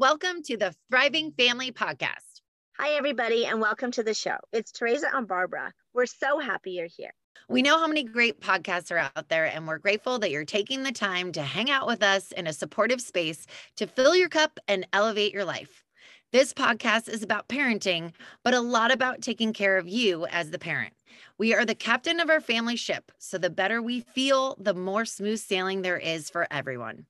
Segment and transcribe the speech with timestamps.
[0.00, 2.40] Welcome to the Thriving Family Podcast.
[2.78, 4.36] Hi, everybody, and welcome to the show.
[4.52, 5.72] It's Teresa and Barbara.
[5.92, 7.10] We're so happy you're here.
[7.48, 10.84] We know how many great podcasts are out there, and we're grateful that you're taking
[10.84, 14.60] the time to hang out with us in a supportive space to fill your cup
[14.68, 15.82] and elevate your life.
[16.30, 18.12] This podcast is about parenting,
[18.44, 20.92] but a lot about taking care of you as the parent.
[21.38, 25.04] We are the captain of our family ship, so the better we feel, the more
[25.04, 27.06] smooth sailing there is for everyone.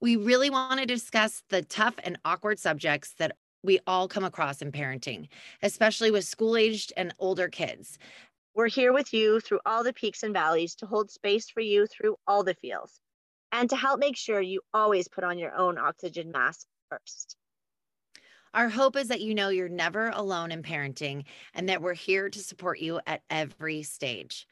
[0.00, 4.62] We really want to discuss the tough and awkward subjects that we all come across
[4.62, 5.28] in parenting,
[5.62, 7.98] especially with school aged and older kids.
[8.54, 11.86] We're here with you through all the peaks and valleys to hold space for you
[11.86, 13.00] through all the feels
[13.52, 17.36] and to help make sure you always put on your own oxygen mask first.
[18.52, 22.28] Our hope is that you know you're never alone in parenting and that we're here
[22.28, 24.44] to support you at every stage.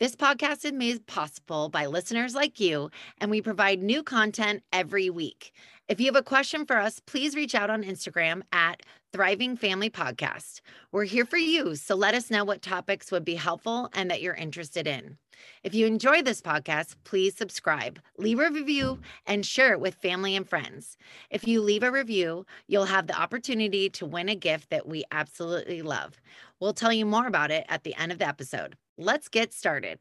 [0.00, 5.08] This podcast is made possible by listeners like you, and we provide new content every
[5.08, 5.52] week.
[5.86, 8.80] If you have a question for us, please reach out on Instagram at
[9.12, 10.62] Thriving Family Podcast.
[10.92, 14.22] We're here for you, so let us know what topics would be helpful and that
[14.22, 15.18] you're interested in.
[15.62, 20.34] If you enjoy this podcast, please subscribe, leave a review, and share it with family
[20.34, 20.96] and friends.
[21.28, 25.04] If you leave a review, you'll have the opportunity to win a gift that we
[25.12, 26.18] absolutely love.
[26.60, 28.74] We'll tell you more about it at the end of the episode.
[28.96, 29.98] Let's get started.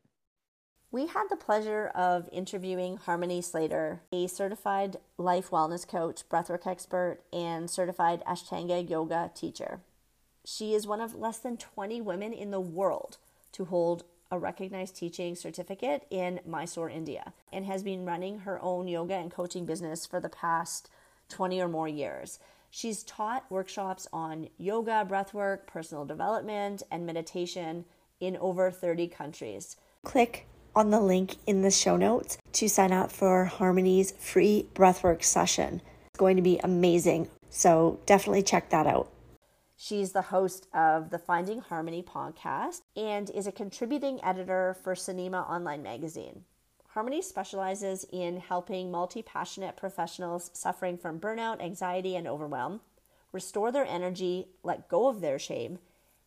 [0.93, 7.17] We had the pleasure of interviewing Harmony Slater, a certified life wellness coach, breathwork expert,
[7.33, 9.79] and certified Ashtanga yoga teacher.
[10.45, 13.17] She is one of less than 20 women in the world
[13.53, 18.87] to hold a recognized teaching certificate in Mysore, India, and has been running her own
[18.87, 20.91] yoga and coaching business for the past
[21.29, 22.37] 20 or more years.
[22.69, 27.85] She's taught workshops on yoga, breathwork, personal development, and meditation
[28.19, 29.75] in over 30 countries.
[30.03, 30.45] Click
[30.75, 35.81] on the link in the show notes to sign up for Harmony's free breathwork session.
[36.07, 37.29] It's going to be amazing.
[37.49, 39.09] So definitely check that out.
[39.75, 45.49] She's the host of the Finding Harmony podcast and is a contributing editor for Sonima
[45.49, 46.45] Online Magazine.
[46.89, 52.81] Harmony specializes in helping multi passionate professionals suffering from burnout, anxiety, and overwhelm
[53.33, 55.79] restore their energy, let go of their shame,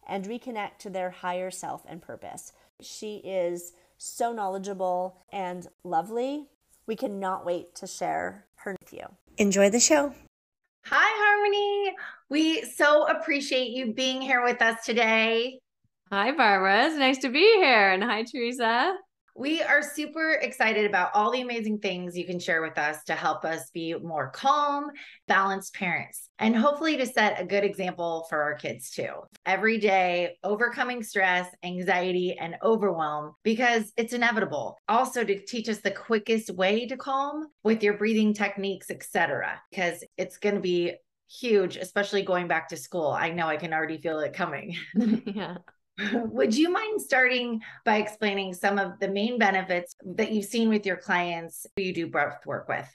[0.07, 2.53] and reconnect to their higher self and purpose.
[2.81, 6.47] She is so knowledgeable and lovely.
[6.87, 9.07] We cannot wait to share her with you.
[9.39, 10.15] Enjoy the show.
[10.85, 11.97] Hi, Harmony.
[12.29, 15.59] We so appreciate you being here with us today.
[16.13, 16.87] Hi, Barbara.
[16.87, 17.91] It's nice to be here.
[17.91, 18.97] And hi, Teresa.
[19.39, 23.15] We are super excited about all the amazing things you can share with us to
[23.15, 24.91] help us be more calm,
[25.29, 29.13] balanced parents, and hopefully to set a good example for our kids too.
[29.45, 34.79] Every day, overcoming stress, anxiety, and overwhelm because it's inevitable.
[34.89, 40.03] Also, to teach us the quickest way to calm with your breathing techniques, etc., because
[40.17, 40.95] it's going to be
[41.29, 43.09] huge, especially going back to school.
[43.09, 44.77] I know I can already feel it coming.
[44.95, 45.57] yeah.
[46.13, 50.85] Would you mind starting by explaining some of the main benefits that you've seen with
[50.85, 52.89] your clients who you do breath work with?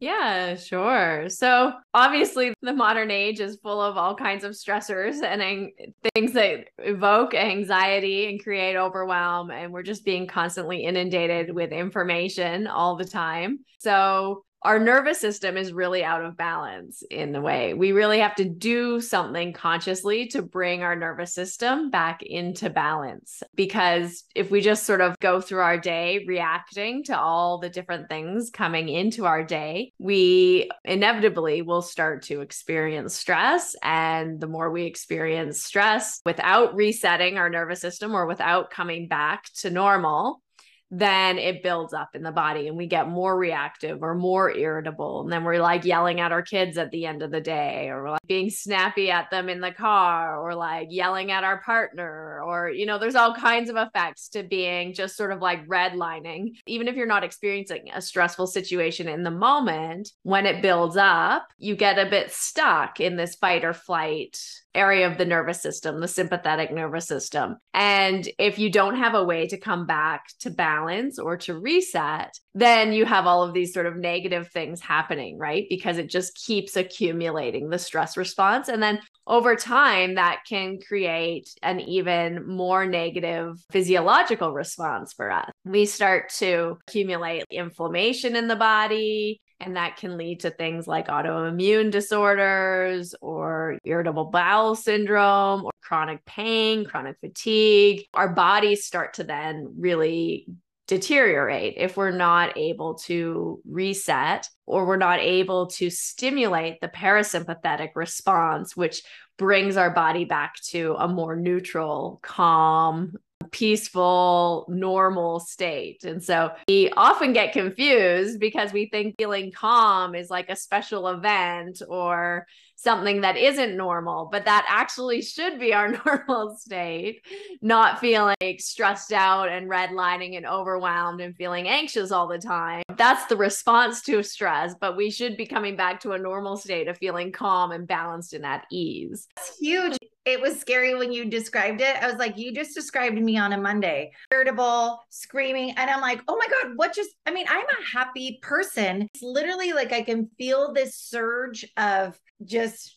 [0.00, 1.28] Yeah, sure.
[1.28, 5.70] So, obviously, the modern age is full of all kinds of stressors and
[6.14, 9.50] things that evoke anxiety and create overwhelm.
[9.50, 13.60] And we're just being constantly inundated with information all the time.
[13.78, 17.74] So, our nervous system is really out of balance in the way.
[17.74, 23.42] We really have to do something consciously to bring our nervous system back into balance.
[23.54, 28.08] Because if we just sort of go through our day reacting to all the different
[28.08, 33.74] things coming into our day we inevitably will start to experience stress.
[33.82, 39.44] And the more we experience stress without resetting our nervous system or without coming back
[39.60, 40.42] to normal
[40.90, 45.20] then it builds up in the body and we get more reactive or more irritable.
[45.20, 48.10] And then we're like yelling at our kids at the end of the day, or
[48.10, 52.70] like being snappy at them in the car, or like yelling at our partner, or,
[52.70, 56.52] you know, there's all kinds of effects to being just sort of like redlining.
[56.66, 61.46] Even if you're not experiencing a stressful situation in the moment, when it builds up,
[61.58, 64.40] you get a bit stuck in this fight or flight
[64.78, 67.56] area of the nervous system, the sympathetic nervous system.
[67.74, 72.38] And if you don't have a way to come back to balance or to reset,
[72.54, 75.66] then you have all of these sort of negative things happening, right?
[75.68, 78.68] Because it just keeps accumulating the stress response.
[78.68, 85.50] And then over time, that can create an even more negative physiological response for us.
[85.64, 89.40] We start to accumulate inflammation in the body.
[89.60, 96.24] And that can lead to things like autoimmune disorders or irritable bowel syndrome or chronic
[96.24, 98.04] pain, chronic fatigue.
[98.14, 100.46] Our bodies start to then really
[100.86, 107.90] deteriorate if we're not able to reset or we're not able to stimulate the parasympathetic
[107.94, 109.02] response, which
[109.38, 113.12] brings our body back to a more neutral, calm,
[113.50, 116.04] peaceful, normal state.
[116.04, 121.08] And so we often get confused because we think feeling calm is like a special
[121.08, 122.46] event or
[122.78, 127.24] something that isn't normal, but that actually should be our normal state,
[127.60, 132.82] not feeling stressed out and redlining and overwhelmed and feeling anxious all the time.
[132.96, 136.86] That's the response to stress, but we should be coming back to a normal state
[136.86, 139.26] of feeling calm and balanced and at ease.
[139.36, 141.96] It's huge it was scary when you described it.
[141.96, 145.70] I was like, you just described me on a Monday, irritable, screaming.
[145.70, 149.08] And I'm like, oh my God, what just, I mean, I'm a happy person.
[149.14, 152.96] It's literally like I can feel this surge of just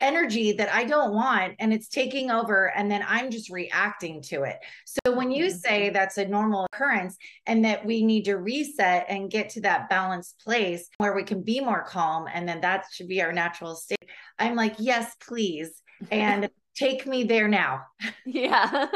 [0.00, 4.42] energy that I don't want and it's taking over and then I'm just reacting to
[4.42, 4.58] it.
[4.84, 5.56] So when you mm-hmm.
[5.56, 7.16] say that's a normal occurrence
[7.46, 11.42] and that we need to reset and get to that balanced place where we can
[11.42, 13.96] be more calm and then that should be our natural state.
[14.38, 17.82] I'm like, yes, please and take me there now.
[18.26, 18.86] Yeah.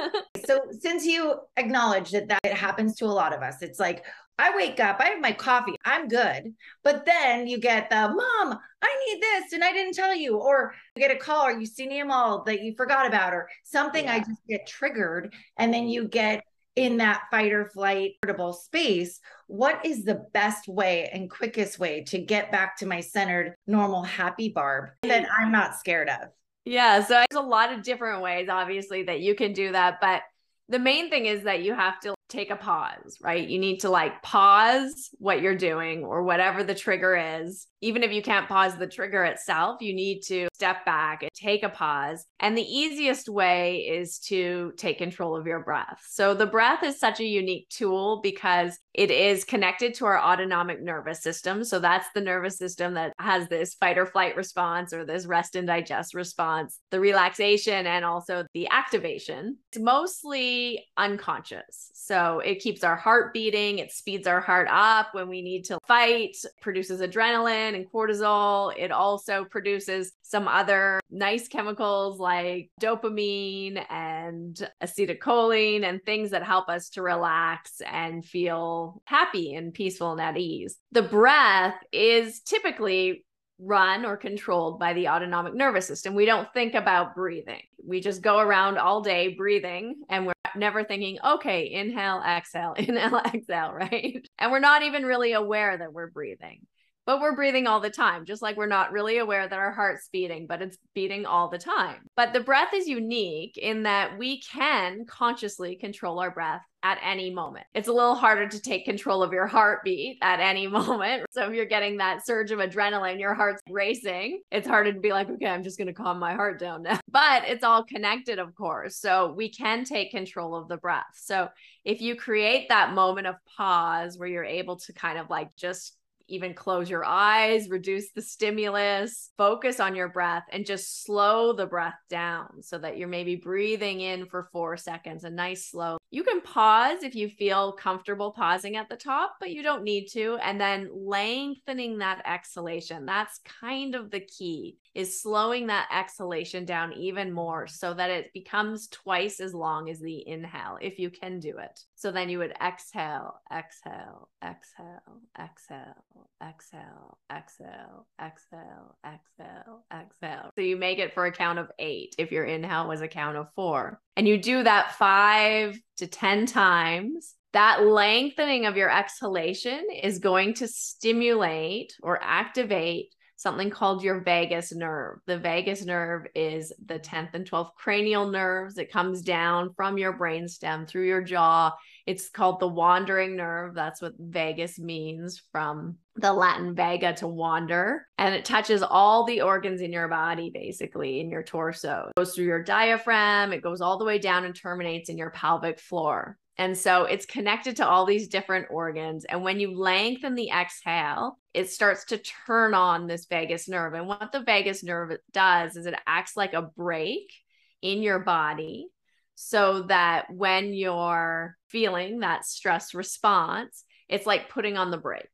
[0.44, 4.04] so since you acknowledge that that it happens to a lot of us, it's like
[4.38, 6.54] I wake up, I have my coffee, I'm good.
[6.82, 10.74] But then you get the mom, I need this and I didn't tell you, or
[10.96, 14.04] you get a call or you see an email that you forgot about, or something
[14.04, 14.14] yeah.
[14.14, 15.34] I just get triggered.
[15.58, 16.42] And then you get
[16.76, 19.20] in that fight or flight irritable space.
[19.46, 24.02] What is the best way and quickest way to get back to my centered, normal,
[24.02, 26.28] happy Barb that I'm not scared of?
[26.64, 27.02] Yeah.
[27.02, 29.98] So there's a lot of different ways, obviously, that you can do that.
[30.00, 30.22] But
[30.68, 33.48] the main thing is that you have to take a pause, right?
[33.48, 37.66] You need to like pause what you're doing or whatever the trigger is.
[37.82, 41.62] Even if you can't pause the trigger itself, you need to step back and take
[41.62, 42.26] a pause.
[42.38, 46.02] And the easiest way is to take control of your breath.
[46.08, 50.82] So the breath is such a unique tool because it is connected to our autonomic
[50.82, 51.64] nervous system.
[51.64, 55.56] So that's the nervous system that has this fight or flight response or this rest
[55.56, 59.56] and digest response, the relaxation and also the activation.
[59.72, 61.90] It's mostly unconscious.
[61.94, 65.64] So so it keeps our heart beating, it speeds our heart up when we need
[65.66, 68.74] to fight, produces adrenaline and cortisol.
[68.76, 76.68] It also produces some other nice chemicals like dopamine and acetylcholine and things that help
[76.68, 80.76] us to relax and feel happy and peaceful and at ease.
[80.92, 83.24] The breath is typically
[83.60, 86.14] run or controlled by the autonomic nervous system.
[86.14, 87.62] We don't think about breathing.
[87.84, 93.20] We just go around all day breathing and we're never thinking, okay, inhale, exhale, inhale,
[93.32, 94.26] exhale, right?
[94.38, 96.66] And we're not even really aware that we're breathing.
[97.10, 100.08] But we're breathing all the time, just like we're not really aware that our heart's
[100.12, 102.06] beating, but it's beating all the time.
[102.14, 107.34] But the breath is unique in that we can consciously control our breath at any
[107.34, 107.66] moment.
[107.74, 111.26] It's a little harder to take control of your heartbeat at any moment.
[111.32, 115.10] So if you're getting that surge of adrenaline, your heart's racing, it's harder to be
[115.12, 117.00] like, okay, I'm just going to calm my heart down now.
[117.12, 118.96] But it's all connected, of course.
[118.96, 121.10] So we can take control of the breath.
[121.14, 121.48] So
[121.84, 125.96] if you create that moment of pause where you're able to kind of like just
[126.30, 131.66] even close your eyes, reduce the stimulus, focus on your breath, and just slow the
[131.66, 135.98] breath down so that you're maybe breathing in for four seconds, a nice slow.
[136.10, 140.08] You can pause if you feel comfortable pausing at the top, but you don't need
[140.12, 140.38] to.
[140.42, 143.06] And then lengthening that exhalation.
[143.06, 148.32] That's kind of the key is slowing that exhalation down even more so that it
[148.32, 151.80] becomes twice as long as the inhale if you can do it.
[151.94, 156.04] So then you would exhale, exhale, exhale, exhale,
[156.42, 160.50] exhale, exhale, exhale, exhale, exhale.
[160.56, 163.36] So you make it for a count of eight if your inhale was a count
[163.36, 164.00] of four.
[164.16, 170.54] And you do that five to 10 times that lengthening of your exhalation is going
[170.54, 175.18] to stimulate or activate something called your vagus nerve.
[175.26, 178.76] The vagus nerve is the 10th and 12th cranial nerves.
[178.76, 181.74] It comes down from your brainstem through your jaw.
[182.06, 183.74] It's called the wandering nerve.
[183.74, 188.06] That's what vagus means from the Latin vaga to wander.
[188.18, 192.06] And it touches all the organs in your body, basically, in your torso.
[192.08, 195.30] It goes through your diaphragm, it goes all the way down and terminates in your
[195.30, 196.36] pelvic floor.
[196.58, 199.24] And so it's connected to all these different organs.
[199.24, 203.94] And when you lengthen the exhale, it starts to turn on this vagus nerve.
[203.94, 207.32] And what the vagus nerve does is it acts like a brake
[207.80, 208.88] in your body
[209.36, 215.30] so that when you're feeling that stress response, it's like putting on the brake.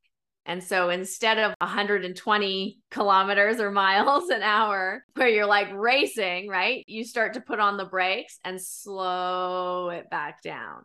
[0.47, 6.85] And so instead of 120 kilometers or miles an hour, where you're like racing, right?
[6.87, 10.85] You start to put on the brakes and slow it back down.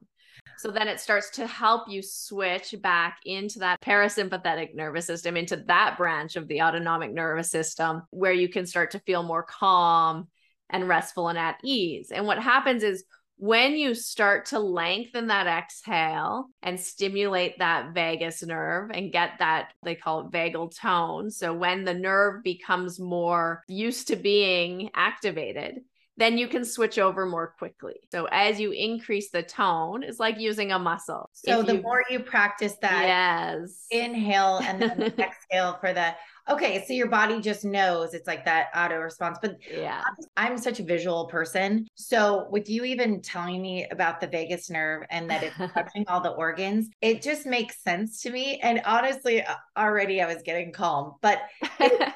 [0.58, 5.58] So then it starts to help you switch back into that parasympathetic nervous system, into
[5.68, 10.28] that branch of the autonomic nervous system where you can start to feel more calm
[10.70, 12.12] and restful and at ease.
[12.12, 13.04] And what happens is
[13.42, 19.74] when you start to lengthen that exhale and stimulate that vagus nerve and get that,
[19.82, 21.32] they call it vagal tone.
[21.32, 25.80] So when the nerve becomes more used to being activated,
[26.18, 27.96] then you can switch over more quickly.
[28.12, 31.28] So as you increase the tone, it's like using a muscle.
[31.34, 36.14] So if the you, more you practice that, yes, inhale and then exhale for the
[36.50, 39.38] okay, so your body just knows it's like that auto response.
[39.42, 40.04] But yeah,
[40.38, 41.88] I'm such a visual person.
[41.96, 46.22] So with you even telling me about the vagus nerve and that it's touching all
[46.22, 48.60] the organs, it just makes sense to me.
[48.62, 51.42] And honestly, uh, already I was getting calm, but
[51.80, 52.14] it,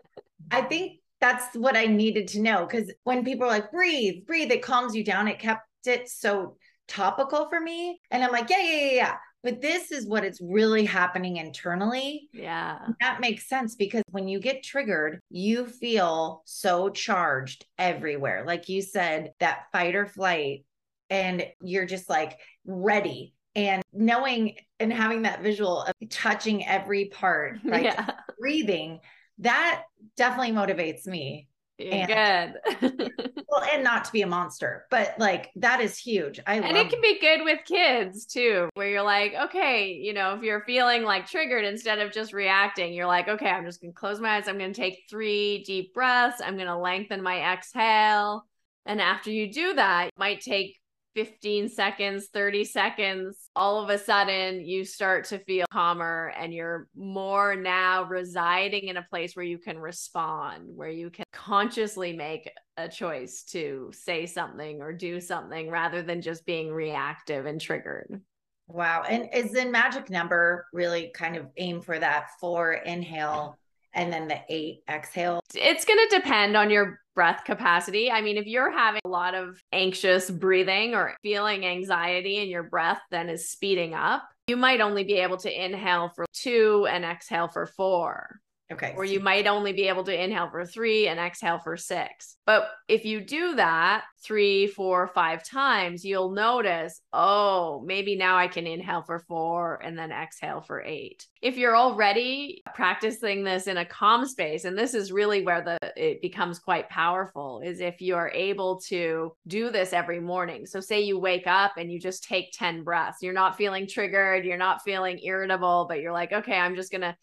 [0.50, 2.66] I think that's what I needed to know.
[2.66, 5.28] Cause when people are like, breathe, breathe, it calms you down.
[5.28, 6.56] It kept it so
[6.86, 8.00] topical for me.
[8.10, 9.14] And I'm like, yeah, yeah, yeah, yeah.
[9.42, 12.28] But this is what it's really happening internally.
[12.32, 12.78] Yeah.
[13.00, 18.44] That makes sense because when you get triggered, you feel so charged everywhere.
[18.44, 20.64] Like you said, that fight or flight,
[21.08, 23.34] and you're just like ready.
[23.54, 28.10] And knowing and having that visual of touching every part, like yeah.
[28.38, 29.00] breathing,
[29.38, 29.84] that
[30.16, 33.10] definitely motivates me and, good.
[33.58, 36.40] well, and not to be a monster, but like that is huge.
[36.46, 40.34] I and it can be good with kids too, where you're like, okay, you know,
[40.34, 43.92] if you're feeling like triggered instead of just reacting, you're like, okay, I'm just gonna
[43.92, 44.48] close my eyes.
[44.48, 46.40] I'm gonna take three deep breaths.
[46.44, 48.44] I'm gonna lengthen my exhale.
[48.86, 50.77] And after you do that, it might take
[51.18, 56.86] 15 seconds, 30 seconds, all of a sudden you start to feel calmer and you're
[56.94, 62.48] more now residing in a place where you can respond, where you can consciously make
[62.76, 68.20] a choice to say something or do something rather than just being reactive and triggered.
[68.68, 69.02] Wow.
[69.02, 73.58] And is the magic number really kind of aim for that four inhale
[73.94, 75.40] and then the eight exhale?
[75.54, 78.10] It's going to depend on your breath capacity.
[78.10, 82.62] I mean, if you're having a lot of anxious breathing or feeling anxiety in your
[82.62, 87.04] breath, then is speeding up, you might only be able to inhale for two and
[87.04, 88.40] exhale for four.
[88.70, 88.92] Okay.
[88.96, 92.36] Or you might only be able to inhale for three and exhale for six.
[92.44, 98.46] But if you do that three, four, five times, you'll notice, oh, maybe now I
[98.46, 101.26] can inhale for four and then exhale for eight.
[101.40, 105.78] If you're already practicing this in a calm space, and this is really where the
[105.96, 110.66] it becomes quite powerful, is if you are able to do this every morning.
[110.66, 113.22] So say you wake up and you just take 10 breaths.
[113.22, 117.16] You're not feeling triggered, you're not feeling irritable, but you're like, okay, I'm just gonna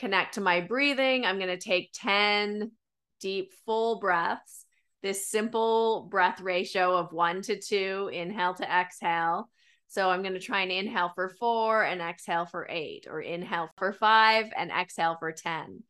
[0.00, 1.24] connect to my breathing.
[1.24, 2.72] I'm going to take 10
[3.20, 4.64] deep, full breaths.
[5.02, 9.48] This simple breath ratio of one to two, inhale to exhale.
[9.88, 13.68] So I'm going to try and inhale for four and exhale for eight, or inhale
[13.76, 15.82] for five and exhale for 10.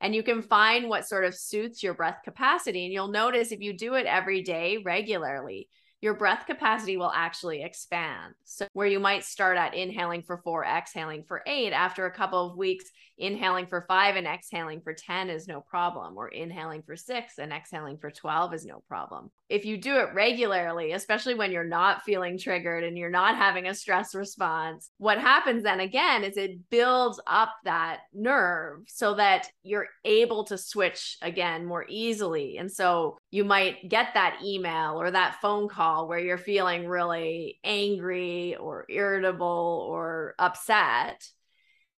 [0.00, 2.84] And you can find what sort of suits your breath capacity.
[2.84, 5.68] And you'll notice if you do it every day regularly,
[6.06, 8.32] your breath capacity will actually expand.
[8.44, 12.48] So, where you might start at inhaling for four, exhaling for eight, after a couple
[12.48, 12.84] of weeks,
[13.18, 17.52] inhaling for five and exhaling for 10 is no problem, or inhaling for six and
[17.52, 19.32] exhaling for 12 is no problem.
[19.48, 23.66] If you do it regularly, especially when you're not feeling triggered and you're not having
[23.66, 29.48] a stress response, what happens then again is it builds up that nerve so that
[29.62, 32.58] you're able to switch again more easily.
[32.58, 37.58] And so you might get that email or that phone call where you're feeling really
[37.64, 41.22] angry or irritable or upset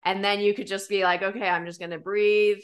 [0.04, 2.61] and then you could just be like, okay, I'm just going to breathe.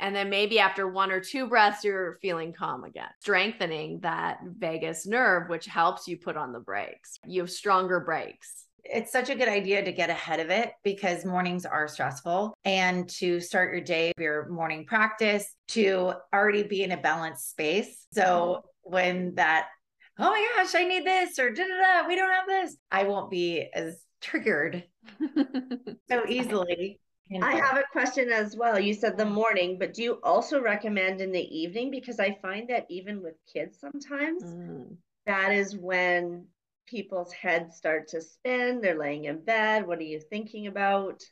[0.00, 5.06] And then maybe after one or two breaths, you're feeling calm again, strengthening that vagus
[5.06, 7.18] nerve, which helps you put on the brakes.
[7.26, 8.66] You have stronger brakes.
[8.84, 13.08] It's such a good idea to get ahead of it because mornings are stressful and
[13.10, 18.06] to start your day, your morning practice, to already be in a balanced space.
[18.12, 19.68] So when that,
[20.18, 23.04] oh my gosh, I need this or da da da, we don't have this, I
[23.04, 24.84] won't be as triggered
[26.08, 27.00] so easily.
[27.42, 28.78] I have a question as well.
[28.78, 31.90] You said the morning, but do you also recommend in the evening?
[31.90, 34.94] Because I find that even with kids sometimes, mm.
[35.26, 36.46] that is when
[36.86, 38.80] people's heads start to spin.
[38.80, 39.86] They're laying in bed.
[39.86, 41.22] What are you thinking about?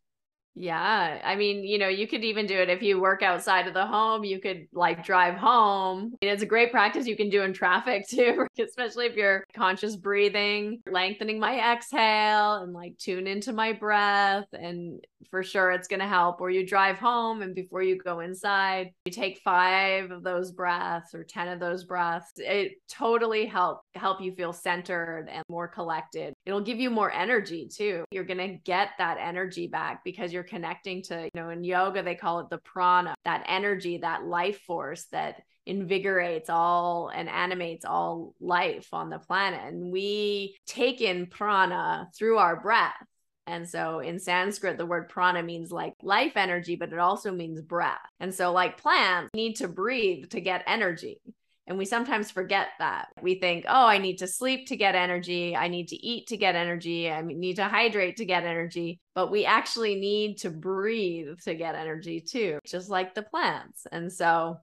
[0.55, 1.21] Yeah.
[1.25, 3.87] I mean, you know, you could even do it if you work outside of the
[3.87, 6.15] home, you could like drive home.
[6.21, 10.83] It's a great practice you can do in traffic too, especially if you're conscious breathing,
[10.91, 14.47] lengthening my exhale and like tune into my breath.
[14.53, 16.41] And for sure it's going to help.
[16.41, 21.15] Or you drive home and before you go inside, you take five of those breaths
[21.15, 22.33] or 10 of those breaths.
[22.37, 26.35] It totally help help you feel centered and more collected.
[26.45, 28.05] It'll give you more energy too.
[28.11, 32.03] You're going to get that energy back because you're connecting to, you know, in yoga,
[32.03, 37.85] they call it the prana, that energy, that life force that invigorates all and animates
[37.85, 39.61] all life on the planet.
[39.65, 42.95] And we take in prana through our breath.
[43.47, 47.61] And so in Sanskrit, the word prana means like life energy, but it also means
[47.61, 47.99] breath.
[48.21, 51.21] And so, like plants need to breathe to get energy.
[51.67, 53.09] And we sometimes forget that.
[53.23, 55.55] We think, oh, I need to sleep to get energy.
[55.55, 57.11] I need to eat to get energy.
[57.11, 59.01] I need to hydrate to get energy.
[59.15, 63.87] But we actually need to breathe to get energy too, just like the plants.
[63.93, 64.59] And so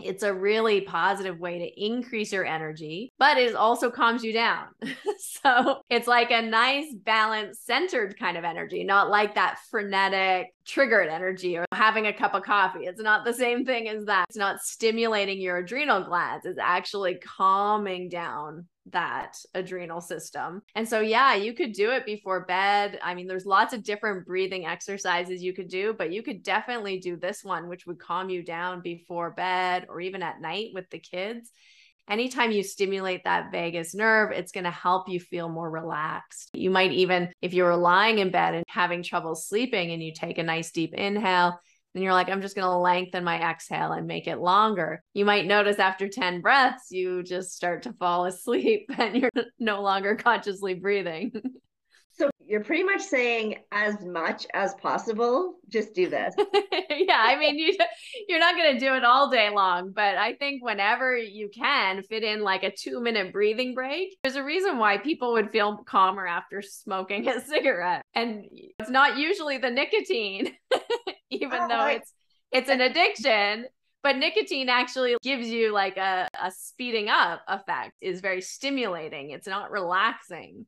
[0.00, 4.66] it's a really positive way to increase your energy, but it also calms you down.
[5.18, 11.08] so it's like a nice, balanced, centered kind of energy, not like that frenetic, triggered
[11.08, 12.84] energy or having a cup of coffee.
[12.84, 14.26] It's not the same thing as that.
[14.28, 20.62] It's not stimulating your adrenal glands, it's actually calming down that adrenal system.
[20.74, 22.98] And so, yeah, you could do it before bed.
[23.02, 26.98] I mean, there's lots of different breathing exercises you could do, but you could definitely
[26.98, 30.90] do this one, which would calm you down before bed or even at night with
[30.90, 31.50] the kids.
[32.08, 36.50] Anytime you stimulate that vagus nerve, it's going to help you feel more relaxed.
[36.52, 40.38] You might even, if you're lying in bed and having trouble sleeping and you take
[40.38, 41.60] a nice deep inhale,
[41.94, 45.02] and you're like, I'm just going to lengthen my exhale and make it longer.
[45.14, 49.82] You might notice after 10 breaths, you just start to fall asleep and you're no
[49.82, 51.32] longer consciously breathing.
[52.14, 56.34] So you're pretty much saying as much as possible, just do this.
[56.90, 57.74] yeah, I mean you
[58.28, 62.02] you're not going to do it all day long, but I think whenever you can
[62.02, 64.16] fit in like a 2-minute breathing break.
[64.22, 68.02] There's a reason why people would feel calmer after smoking a cigarette.
[68.14, 68.44] And
[68.78, 70.52] it's not usually the nicotine.
[71.32, 72.12] Even oh, though it's
[72.50, 73.66] it's an addiction
[74.02, 79.30] but nicotine actually gives you like a, a speeding up effect is very stimulating.
[79.30, 80.66] It's not relaxing.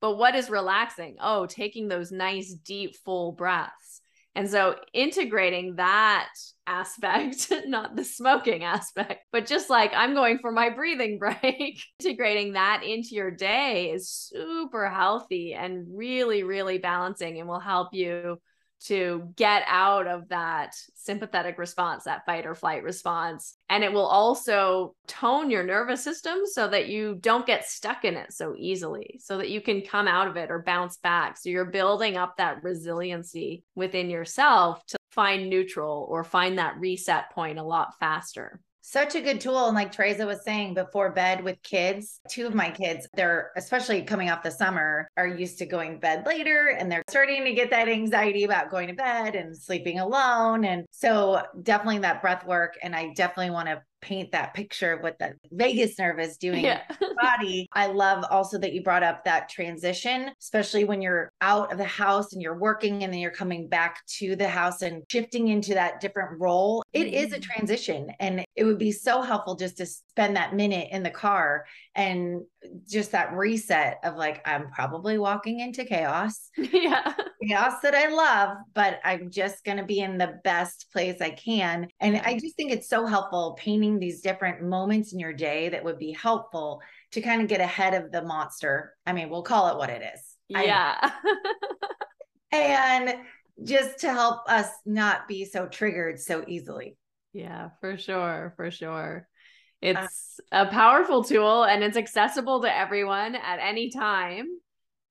[0.00, 1.16] But what is relaxing?
[1.20, 4.02] Oh taking those nice deep full breaths.
[4.36, 6.28] And so integrating that
[6.66, 12.52] aspect, not the smoking aspect, but just like I'm going for my breathing break, integrating
[12.52, 18.38] that into your day is super healthy and really, really balancing and will help you
[18.82, 23.56] to get out of that sympathetic response, that fight or flight response.
[23.70, 28.14] And it will also tone your nervous system so that you don't get stuck in
[28.14, 31.38] it so easily, so that you can come out of it or bounce back.
[31.38, 37.30] So you're building up that resiliency within yourself to find neutral or find that reset
[37.30, 39.66] point a lot faster such a good tool.
[39.66, 44.02] And like Teresa was saying before bed with kids, two of my kids, they're especially
[44.02, 47.54] coming off the summer, are used to going to bed later and they're starting to
[47.54, 50.66] get that anxiety about going to bed and sleeping alone.
[50.66, 52.74] And so definitely that breath work.
[52.82, 56.64] And I definitely want to paint that picture of what the vagus nerve is doing
[56.64, 56.82] yeah.
[57.20, 57.66] body.
[57.72, 61.84] I love also that you brought up that transition, especially when you're out of the
[61.84, 65.74] house and you're working and then you're coming back to the house and shifting into
[65.74, 66.84] that different role.
[66.92, 67.14] It mm-hmm.
[67.14, 67.50] is a mm-hmm.
[67.50, 71.64] transition and it would be so helpful just to spend that minute in the car
[71.94, 72.42] and
[72.88, 76.50] just that reset of like I'm probably walking into chaos.
[76.74, 77.14] Yeah.
[77.46, 81.30] Chaos that I love, but I'm just going to be in the best place I
[81.30, 81.88] can.
[82.00, 85.84] And I just think it's so helpful painting these different moments in your day that
[85.84, 86.80] would be helpful
[87.12, 88.94] to kind of get ahead of the monster.
[89.06, 90.20] I mean, we'll call it what it is.
[90.48, 91.10] Yeah.
[92.52, 93.14] and
[93.62, 96.96] just to help us not be so triggered so easily.
[97.32, 98.54] Yeah, for sure.
[98.56, 99.28] For sure.
[99.80, 104.46] It's uh, a powerful tool and it's accessible to everyone at any time.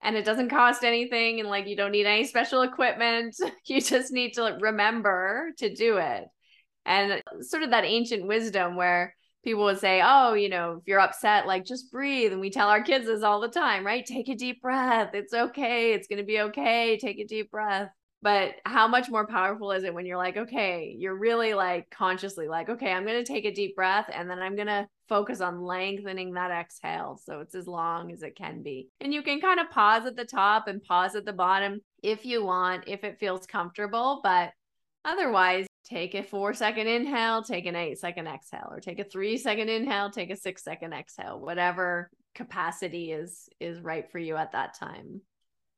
[0.02, 1.40] And it doesn't cost anything.
[1.40, 3.36] And like, you don't need any special equipment.
[3.66, 6.26] You just need to remember to do it.
[6.86, 11.00] And sort of that ancient wisdom where people would say, Oh, you know, if you're
[11.00, 12.32] upset, like just breathe.
[12.32, 14.06] And we tell our kids this all the time, right?
[14.06, 15.12] Take a deep breath.
[15.14, 15.94] It's okay.
[15.94, 16.98] It's going to be okay.
[16.98, 17.90] Take a deep breath.
[18.22, 22.48] But how much more powerful is it when you're like, okay, you're really like consciously
[22.48, 25.42] like, okay, I'm going to take a deep breath and then I'm going to focus
[25.42, 27.20] on lengthening that exhale.
[27.22, 28.88] So it's as long as it can be.
[29.02, 32.26] And you can kind of pause at the top and pause at the bottom if
[32.26, 34.22] you want, if it feels comfortable.
[34.24, 34.52] But
[35.04, 39.38] otherwise, take a four second inhale, take an eight second exhale, or take a three
[39.38, 44.54] second inhale, take a six second exhale, whatever capacity is is right for you at
[44.54, 45.22] that time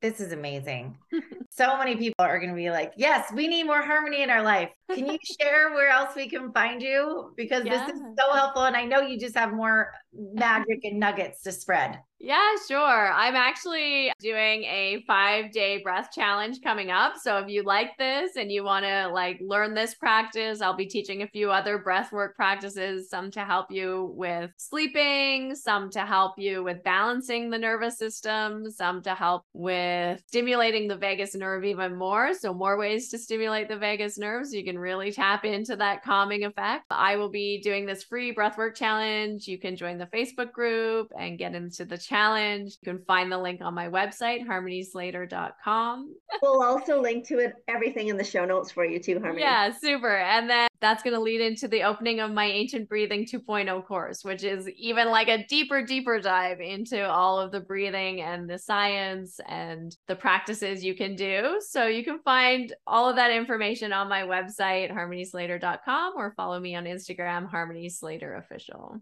[0.06, 0.98] this is amazing.
[1.50, 4.44] so many people are going to be like, yes, we need more harmony in our
[4.44, 4.70] life.
[4.91, 7.34] Can you share where else we can find you?
[7.36, 7.86] Because yeah.
[7.86, 8.63] this is so helpful.
[8.63, 12.00] And I know you just have more magic and nuggets to spread.
[12.17, 13.12] Yeah, sure.
[13.12, 17.17] I'm actually doing a five day breath challenge coming up.
[17.21, 20.88] So if you like this and you want to like learn this practice, I'll be
[20.88, 26.06] teaching a few other breath work practices, some to help you with sleeping, some to
[26.06, 31.65] help you with balancing the nervous system, some to help with stimulating the vagus nerve
[31.65, 32.34] even more.
[32.34, 34.51] So more ways to stimulate the vagus nerves.
[34.51, 36.86] so you can really tap into that calming effect.
[36.89, 39.47] I will be doing this free breath work challenge.
[39.47, 42.78] You can join the Facebook group and get into the challenge.
[42.82, 46.15] You can find the link on my website, harmonyslater.com.
[46.41, 49.41] we'll also link to it, everything in the show notes for you too, Harmony.
[49.41, 50.18] Yeah, super.
[50.18, 54.24] And then that's going to lead into the opening of my Ancient Breathing 2.0 course,
[54.24, 58.60] which is even like a deeper, deeper dive into all of the breathing and the
[58.60, 61.62] science and the practices you can do.
[61.68, 66.76] So you can find all of that information on my website, harmonyslater.com, or follow me
[66.76, 69.02] on Instagram, Harmony Slater Official.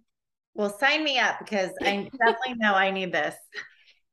[0.56, 3.36] Well, sign me up because I definitely know I need this.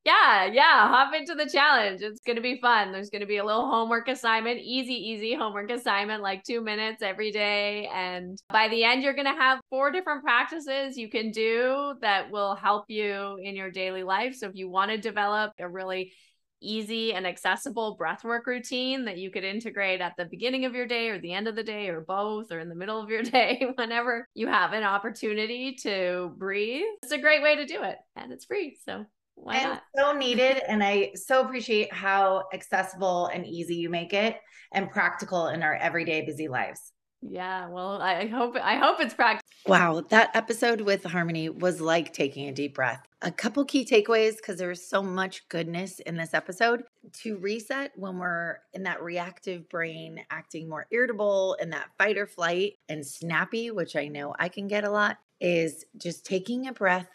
[0.04, 2.00] Yeah, yeah, hop into the challenge.
[2.00, 2.90] It's going to be fun.
[2.90, 7.02] There's going to be a little homework assignment, easy, easy homework assignment, like two minutes
[7.02, 7.86] every day.
[7.94, 12.30] And by the end, you're going to have four different practices you can do that
[12.30, 14.34] will help you in your daily life.
[14.34, 16.14] So if you want to develop a really
[16.60, 21.08] easy and accessible breathwork routine that you could integrate at the beginning of your day
[21.08, 23.66] or the end of the day or both or in the middle of your day
[23.76, 26.84] whenever you have an opportunity to breathe.
[27.02, 28.78] It's a great way to do it and it's free.
[28.84, 29.82] So why and not?
[29.96, 34.36] so needed and I so appreciate how accessible and easy you make it
[34.72, 36.92] and practical in our everyday busy lives.
[37.22, 39.39] Yeah, well, I hope I hope it's practical.
[39.66, 43.06] Wow, that episode with Harmony was like taking a deep breath.
[43.22, 46.84] A couple key takeaways because there's so much goodness in this episode.
[47.22, 52.26] To reset when we're in that reactive brain, acting more irritable and that fight or
[52.26, 56.72] flight and snappy, which I know I can get a lot, is just taking a
[56.72, 57.08] breath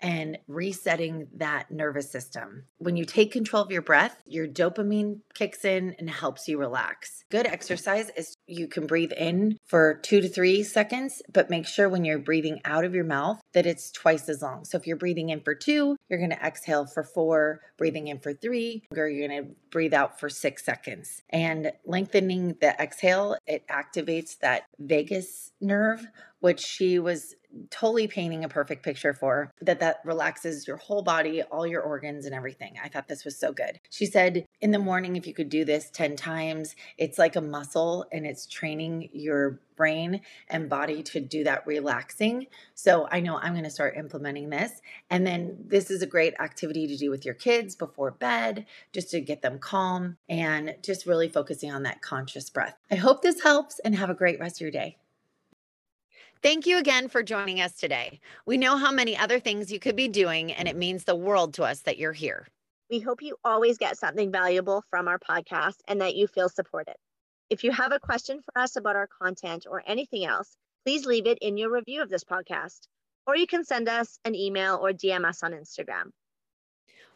[0.00, 2.64] and resetting that nervous system.
[2.78, 7.24] When you take control of your breath, your dopamine kicks in and helps you relax.
[7.30, 11.88] Good exercise is you can breathe in for two to three seconds, but make sure
[11.88, 14.64] when you're breathing out of your mouth that it's twice as long.
[14.64, 18.18] So if you're breathing in for two, you're going to exhale for four, breathing in
[18.18, 21.22] for three, or you're going to breathe out for six seconds.
[21.30, 26.06] And lengthening the exhale, it activates that vagus nerve,
[26.40, 27.34] which she was
[27.70, 32.26] totally painting a perfect picture for that that relaxes your whole body all your organs
[32.26, 32.74] and everything.
[32.82, 33.80] I thought this was so good.
[33.90, 37.40] She said in the morning if you could do this 10 times it's like a
[37.40, 42.46] muscle and it's training your brain and body to do that relaxing.
[42.74, 44.72] So i know i'm going to start implementing this.
[45.10, 49.10] And then this is a great activity to do with your kids before bed just
[49.10, 52.76] to get them calm and just really focusing on that conscious breath.
[52.90, 54.98] I hope this helps and have a great rest of your day
[56.40, 58.20] Thank you again for joining us today.
[58.46, 61.54] We know how many other things you could be doing, and it means the world
[61.54, 62.46] to us that you're here.
[62.88, 66.94] We hope you always get something valuable from our podcast and that you feel supported.
[67.50, 71.26] If you have a question for us about our content or anything else, please leave
[71.26, 72.86] it in your review of this podcast,
[73.26, 76.12] or you can send us an email or DM us on Instagram.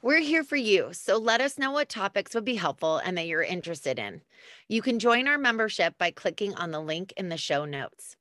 [0.02, 3.28] We're here for you, so let us know what topics would be helpful and that
[3.28, 4.22] you're interested in.
[4.66, 8.16] You can join our membership by clicking on the link in the show notes.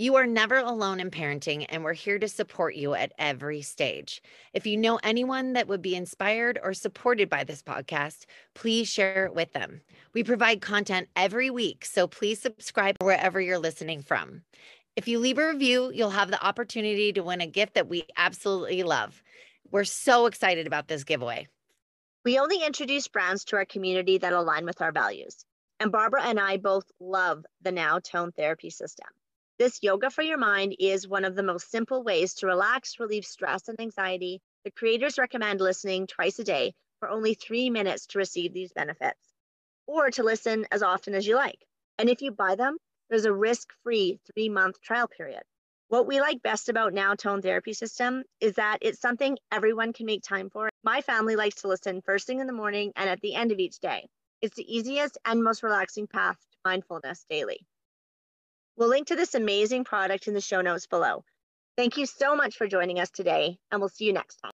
[0.00, 4.22] You are never alone in parenting, and we're here to support you at every stage.
[4.52, 9.26] If you know anyone that would be inspired or supported by this podcast, please share
[9.26, 9.80] it with them.
[10.14, 14.42] We provide content every week, so please subscribe wherever you're listening from.
[14.94, 18.04] If you leave a review, you'll have the opportunity to win a gift that we
[18.16, 19.20] absolutely love.
[19.72, 21.48] We're so excited about this giveaway.
[22.24, 25.44] We only introduce brands to our community that align with our values.
[25.80, 29.08] And Barbara and I both love the Now Tone Therapy System.
[29.58, 33.24] This yoga for your mind is one of the most simple ways to relax, relieve
[33.24, 34.40] stress and anxiety.
[34.64, 39.18] The creators recommend listening twice a day for only three minutes to receive these benefits,
[39.88, 41.66] or to listen as often as you like.
[41.98, 42.76] And if you buy them,
[43.10, 45.42] there's a risk free three month trial period.
[45.88, 50.06] What we like best about Now Tone Therapy System is that it's something everyone can
[50.06, 50.68] make time for.
[50.84, 53.58] My family likes to listen first thing in the morning and at the end of
[53.58, 54.08] each day.
[54.40, 57.66] It's the easiest and most relaxing path to mindfulness daily.
[58.78, 61.24] We'll link to this amazing product in the show notes below.
[61.76, 64.52] Thank you so much for joining us today, and we'll see you next time.